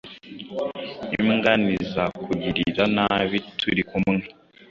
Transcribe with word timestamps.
Imbwa 1.17 1.51
ntizakugirira 1.63 2.83
nabi 2.95 3.37
turi 3.59 3.81
kumwe 3.89 4.21